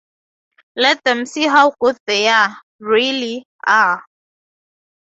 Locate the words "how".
1.45-1.73